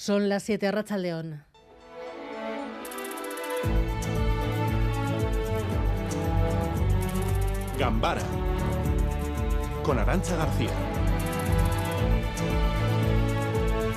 [0.00, 1.44] Son las 7 a Racha León.
[7.78, 8.22] Gambara
[9.82, 10.70] con Arancha García.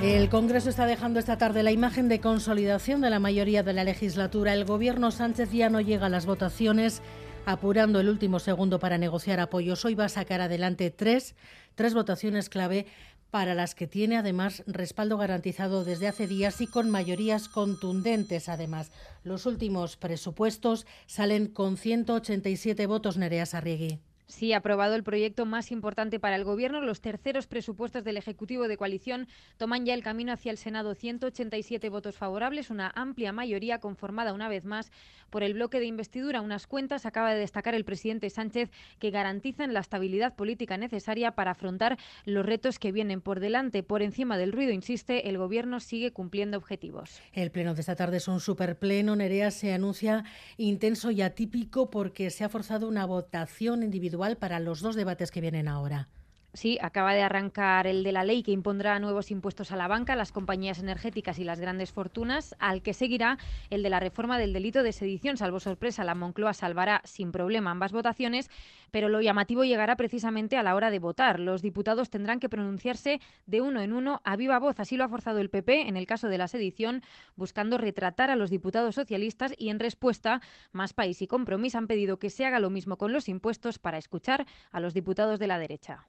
[0.04, 3.86] El Congreso está dejando esta tarde la imagen de consolidación de la mayoría de la
[3.86, 4.54] legislatura.
[4.54, 7.02] El gobierno Sánchez ya no llega a las votaciones,
[7.46, 9.86] apurando el último segundo para negociar apoyos.
[9.86, 11.34] Hoy va a sacar adelante tres,
[11.76, 12.88] tres votaciones clave
[13.34, 18.48] para las que tiene además respaldo garantizado desde hace días y con mayorías contundentes.
[18.48, 18.92] Además,
[19.24, 23.98] los últimos presupuestos salen con 187 votos Nerea Sarriegui.
[24.34, 26.82] Sí, aprobado el proyecto más importante para el Gobierno.
[26.82, 30.96] Los terceros presupuestos del Ejecutivo de coalición toman ya el camino hacia el Senado.
[30.96, 34.92] 187 votos favorables, una amplia mayoría conformada una vez más
[35.30, 36.42] por el bloque de investidura.
[36.42, 41.52] Unas cuentas, acaba de destacar el presidente Sánchez, que garantizan la estabilidad política necesaria para
[41.52, 43.84] afrontar los retos que vienen por delante.
[43.84, 47.22] Por encima del ruido, insiste, el Gobierno sigue cumpliendo objetivos.
[47.34, 49.16] El pleno de esta tarde es un superpleno.
[49.16, 50.24] Nerea se anuncia
[50.58, 55.42] intenso y atípico porque se ha forzado una votación individual para los dos debates que
[55.42, 56.08] vienen ahora.
[56.56, 60.16] Sí, acaba de arrancar el de la ley que impondrá nuevos impuestos a la banca,
[60.16, 63.40] las compañías energéticas y las grandes fortunas, al que seguirá
[63.72, 65.36] el de la reforma del delito de sedición.
[65.36, 68.52] Salvo sorpresa, la Moncloa salvará sin problema ambas votaciones,
[68.92, 71.40] pero lo llamativo llegará precisamente a la hora de votar.
[71.40, 74.80] Los diputados tendrán que pronunciarse de uno en uno a viva voz.
[74.80, 77.02] Así lo ha forzado el PP en el caso de la sedición,
[77.36, 80.40] buscando retratar a los diputados socialistas y en respuesta,
[80.72, 83.98] Más País y Compromís han pedido que se haga lo mismo con los impuestos para
[83.98, 86.06] escuchar a los diputados de la derecha.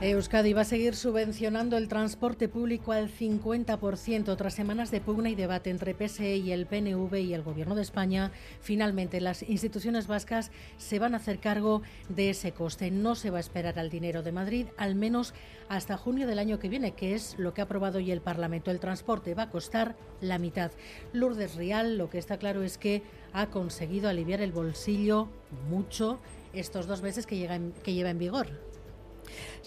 [0.00, 5.34] Euskadi va a seguir subvencionando el transporte público al 50% tras semanas de pugna y
[5.34, 8.30] debate entre PSE y el PNV y el Gobierno de España.
[8.60, 12.92] Finalmente, las instituciones vascas se van a hacer cargo de ese coste.
[12.92, 15.34] No se va a esperar al dinero de Madrid, al menos
[15.68, 18.70] hasta junio del año que viene, que es lo que ha aprobado hoy el Parlamento.
[18.70, 20.70] El transporte va a costar la mitad.
[21.12, 25.28] Lourdes Rial, lo que está claro es que ha conseguido aliviar el bolsillo
[25.68, 26.20] mucho
[26.52, 28.67] estos dos meses que, que lleva en vigor.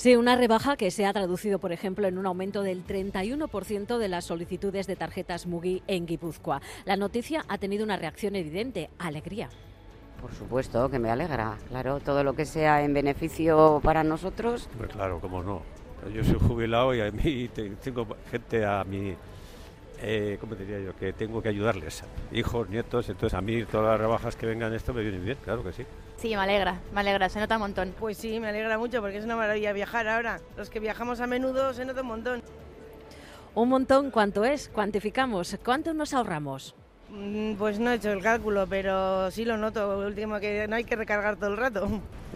[0.01, 4.07] Sí, una rebaja que se ha traducido, por ejemplo, en un aumento del 31% de
[4.07, 6.59] las solicitudes de tarjetas Mugi en Guipúzcoa.
[6.85, 9.49] La noticia ha tenido una reacción evidente, alegría.
[10.19, 11.55] Por supuesto, que me alegra.
[11.67, 14.67] Claro, todo lo que sea en beneficio para nosotros.
[14.75, 15.61] Pues claro, cómo no.
[16.11, 17.47] Yo soy jubilado y a mí
[17.83, 19.15] tengo gente a mi
[20.01, 20.95] eh, ¿cómo diría yo?
[20.95, 24.93] Que tengo que ayudarles, hijos, nietos, entonces a mí todas las rebajas que vengan esto
[24.93, 25.85] me vienen bien, claro que sí.
[26.17, 27.93] Sí, me alegra, me alegra, se nota un montón.
[27.99, 30.39] Pues sí, me alegra mucho porque es una maravilla viajar ahora.
[30.55, 32.43] Los que viajamos a menudo se nota un montón.
[33.55, 34.69] Un montón, ¿cuánto es?
[34.69, 36.75] Cuantificamos, ¿cuánto nos ahorramos?
[37.09, 39.99] Mm, pues no he hecho el cálculo, pero sí lo noto.
[39.99, 41.87] último que no hay que recargar todo el rato.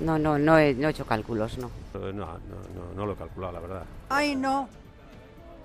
[0.02, 1.72] No, no, no he, no he hecho cálculos, no.
[1.94, 3.84] No, no, no, no lo he calculado, la verdad.
[4.10, 4.68] Ay, no,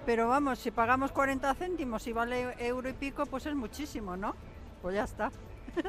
[0.06, 4.34] pero vamos, si pagamos 40 céntimos y vale euro y pico, pues es muchísimo, ¿no?
[4.82, 5.30] Pues ya está.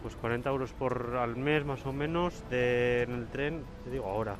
[0.00, 4.06] Pues 40 euros por al mes más o menos de, en el tren, te digo
[4.06, 4.36] ahora.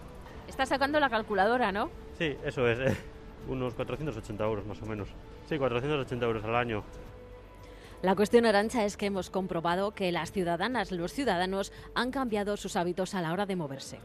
[0.47, 1.91] Estás sacando la calculadora, ¿no?
[2.17, 2.97] Sí, eso es,
[3.49, 5.09] unos 480 euros más o menos.
[5.49, 6.85] Sí, 480 euros al año.
[8.03, 12.77] La cuestión, Arancha, es que hemos comprobado que las ciudadanas, los ciudadanos, han cambiado sus
[12.77, 13.99] hábitos a la hora de moverse.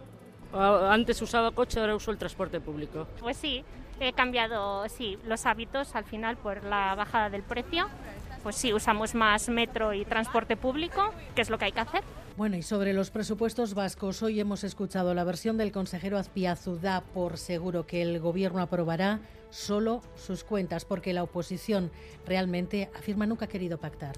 [0.51, 3.07] Antes usaba coche, ahora uso el transporte público.
[3.19, 3.63] Pues sí,
[3.99, 7.87] he cambiado sí, los hábitos al final por la bajada del precio.
[8.43, 12.03] Pues sí, usamos más metro y transporte público, que es lo que hay que hacer.
[12.35, 16.77] Bueno, y sobre los presupuestos vascos, hoy hemos escuchado la versión del consejero Azpiazu.
[16.77, 21.91] Da por seguro que el Gobierno aprobará solo sus cuentas, porque la oposición
[22.25, 24.15] realmente afirma nunca ha querido pactar.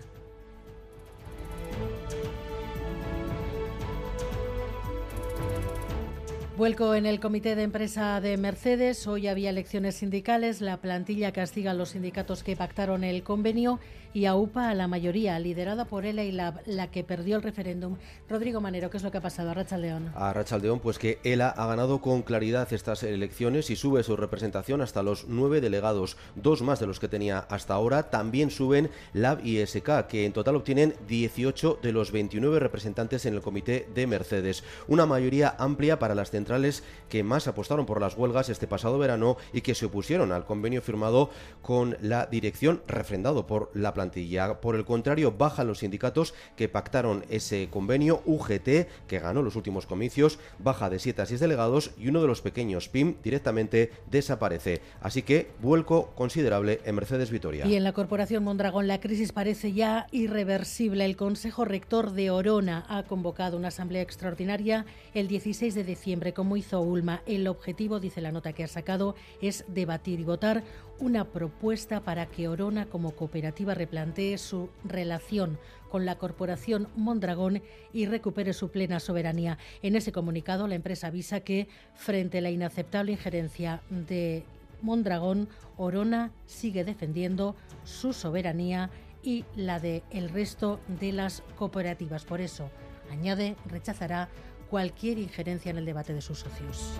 [6.57, 9.07] Vuelco en el comité de empresa de Mercedes.
[9.07, 10.61] Hoy había elecciones sindicales.
[10.61, 13.81] La plantilla castiga a los sindicatos que pactaron el convenio
[14.15, 17.97] y aupa a la mayoría, liderada por ELA y la, la que perdió el referéndum.
[18.29, 20.09] Rodrigo Manero, ¿qué es lo que ha pasado a Rachaldeón?
[20.15, 24.79] A Rachaldeón, pues que ELA ha ganado con claridad estas elecciones y sube su representación
[24.79, 28.09] hasta los nueve delegados, dos más de los que tenía hasta ahora.
[28.09, 33.33] También suben LAB y SK, que en total obtienen 18 de los 29 representantes en
[33.33, 34.63] el comité de Mercedes.
[34.87, 39.35] Una mayoría amplia para las centrales que más apostaron por las huelgas este pasado verano
[39.51, 41.31] y que se opusieron al convenio firmado
[41.61, 44.61] con la dirección refrendado por la plantilla plantilla.
[44.61, 49.85] Por el contrario, bajan los sindicatos que pactaron ese convenio UGT, que ganó los últimos
[49.85, 54.81] comicios, baja de 7 a 6 delegados y uno de los pequeños PIM directamente desaparece.
[55.01, 57.65] Así que vuelco considerable en Mercedes Vitoria.
[57.65, 61.05] Y en la Corporación Mondragón la crisis parece ya irreversible.
[61.05, 66.57] El Consejo Rector de Orona ha convocado una asamblea extraordinaria el 16 de diciembre, como
[66.57, 67.21] hizo Ulma.
[67.25, 70.63] El objetivo, dice la nota que ha sacado, es debatir y votar
[70.99, 75.57] una propuesta para que Orona como cooperativa replantee su relación
[75.89, 77.61] con la corporación Mondragón
[77.93, 79.57] y recupere su plena soberanía.
[79.81, 84.43] En ese comunicado, la empresa avisa que, frente a la inaceptable injerencia de
[84.81, 85.47] Mondragón,
[85.77, 87.55] Orona sigue defendiendo
[87.85, 88.89] su soberanía
[89.23, 92.25] y la de el resto de las cooperativas.
[92.25, 92.69] Por eso,
[93.09, 94.27] añade, rechazará
[94.69, 96.99] cualquier injerencia en el debate de sus socios.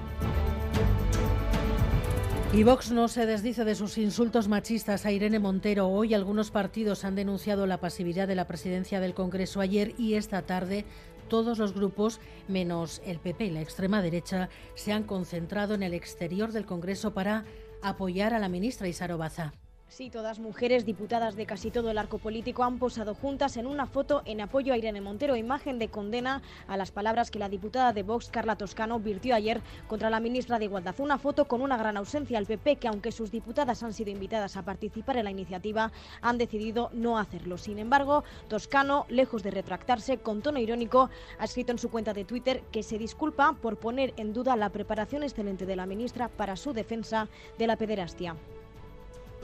[2.56, 5.90] Y Vox no se desdice de sus insultos machistas a Irene Montero.
[5.90, 10.42] Hoy algunos partidos han denunciado la pasividad de la presidencia del Congreso ayer y esta
[10.44, 10.86] tarde
[11.28, 15.94] todos los grupos, menos el PP y la extrema derecha, se han concentrado en el
[15.94, 17.44] exterior del Congreso para
[17.82, 19.52] apoyar a la ministra Isaro Baza.
[19.88, 23.86] Sí, todas mujeres diputadas de casi todo el arco político han posado juntas en una
[23.86, 27.94] foto en apoyo a Irene Montero, imagen de condena a las palabras que la diputada
[27.94, 30.96] de Vox, Carla Toscano, virtió ayer contra la ministra de Igualdad.
[31.00, 34.58] Una foto con una gran ausencia al PP, que aunque sus diputadas han sido invitadas
[34.58, 35.92] a participar en la iniciativa,
[36.22, 37.58] han decidido no hacerlo.
[37.58, 41.10] Sin embargo, Toscano, lejos de retractarse, con tono irónico,
[41.40, 44.72] ha escrito en su cuenta de Twitter que se disculpa por poner en duda la
[44.72, 47.30] preparación excelente de la ministra para su defensa
[47.60, 48.36] de la pederastia.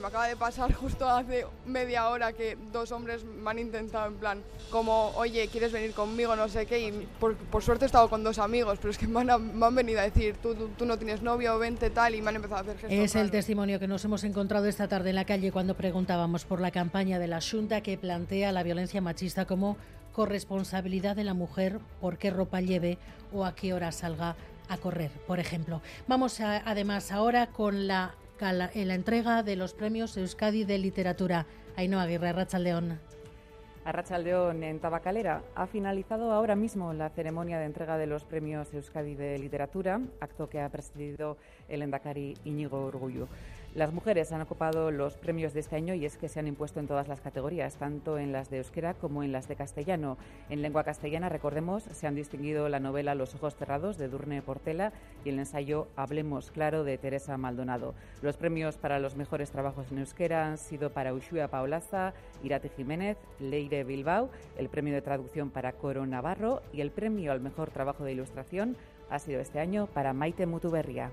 [0.02, 4.14] Me acaba de pasar justo hace media hora que dos hombres me han intentado en
[4.16, 6.34] plan como, oye, ¿quieres venir conmigo?
[6.34, 6.88] No sé qué.
[6.88, 10.02] Y por, suerte he estado con dos amigos, pero es que me han, venido a
[10.02, 12.98] decir, tú, tú, no tienes novio, vente tal, y me han empezado a hacer gestos.
[12.98, 16.60] Es el testimonio que nos hemos encontrado esta tarde en la calle cuando preguntábamos por
[16.60, 19.76] la campaña de la Junta que plantea la violencia machista como
[20.12, 22.98] corresponsabilidad de la mujer por qué ropa lleve
[23.32, 24.34] o a qué hora salga
[24.68, 25.80] a correr, por ejemplo.
[26.08, 31.46] Vamos además ahora con la en la entrega de los premios Euskadi de Literatura.
[31.76, 32.98] Ainhoa Aguirre, Arrachaldeón.
[33.84, 39.14] Arrachaldeón en Tabacalera ha finalizado ahora mismo la ceremonia de entrega de los premios Euskadi
[39.14, 41.36] de Literatura, acto que ha presidido
[41.68, 43.28] el endacari Íñigo Orgullo.
[43.74, 46.78] Las mujeres han ocupado los premios de este año y es que se han impuesto
[46.78, 50.18] en todas las categorías, tanto en las de euskera como en las de castellano.
[50.50, 54.92] En lengua castellana, recordemos, se han distinguido la novela Los ojos cerrados de Durne Portela
[55.24, 57.94] y el ensayo Hablemos claro de Teresa Maldonado.
[58.20, 63.16] Los premios para los mejores trabajos en euskera han sido para Ushua Paulaza, Irate Jiménez,
[63.40, 64.28] Leire Bilbao,
[64.58, 68.76] el premio de traducción para Coro Navarro y el premio al mejor trabajo de ilustración
[69.08, 71.10] ha sido este año para Maite Mutuberria.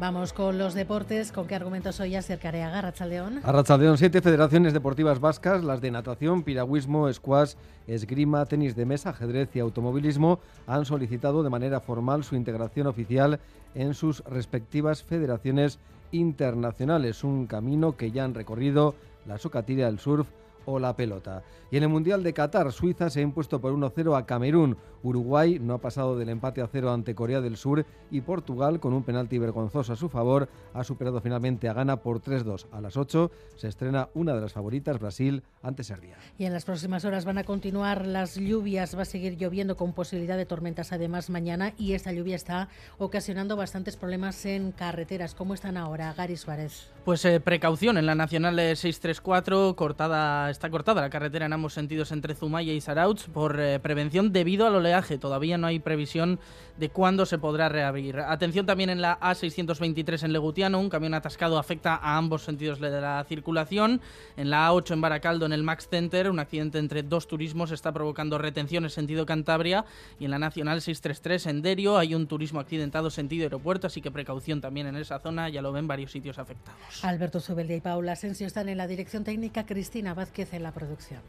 [0.00, 1.32] Vamos con los deportes.
[1.32, 3.40] ¿Con qué argumentos hoy acercaré a Garrachaldeón?
[3.42, 7.54] Arrachaldeón, siete federaciones deportivas vascas, las de natación, piragüismo, squash,
[7.88, 13.40] esgrima, tenis de mesa, ajedrez y automovilismo, han solicitado de manera formal su integración oficial
[13.74, 15.80] en sus respectivas federaciones
[16.12, 17.24] internacionales.
[17.24, 18.94] Un camino que ya han recorrido
[19.26, 20.28] la Socatira, del surf,
[20.68, 21.42] o la pelota.
[21.70, 24.76] Y en el Mundial de Qatar, Suiza se ha impuesto por 1-0 a Camerún.
[25.02, 28.92] Uruguay no ha pasado del empate a cero ante Corea del Sur y Portugal, con
[28.92, 32.66] un penalti vergonzoso a su favor, ha superado finalmente a Ghana por 3-2.
[32.70, 36.16] A las 8 se estrena una de las favoritas, Brasil, ante Serbia.
[36.36, 39.94] Y en las próximas horas van a continuar las lluvias, va a seguir lloviendo con
[39.94, 42.68] posibilidad de tormentas además mañana y esta lluvia está
[42.98, 45.34] ocasionando bastantes problemas en carreteras.
[45.34, 46.90] ¿Cómo están ahora, Gary Suárez?
[47.08, 52.12] Pues eh, precaución en la Nacional 634, cortada, está cortada la carretera en ambos sentidos
[52.12, 55.16] entre Zumaya y Sarauch por eh, prevención debido al oleaje.
[55.16, 56.38] Todavía no hay previsión
[56.76, 58.20] de cuándo se podrá reabrir.
[58.20, 62.90] Atención también en la A623 en Legutiano, un camión atascado afecta a ambos sentidos de
[62.90, 64.02] la circulación.
[64.36, 67.90] En la A8 en Baracaldo, en el Max Center, un accidente entre dos turismos está
[67.90, 69.86] provocando retenciones sentido Cantabria.
[70.20, 74.10] Y en la Nacional 633 en Derio hay un turismo accidentado sentido aeropuerto, así que
[74.10, 76.97] precaución también en esa zona, ya lo ven varios sitios afectados.
[77.02, 81.20] Alberto Zubeldia y Paula Asensio están en la dirección técnica, Cristina Vázquez en la producción.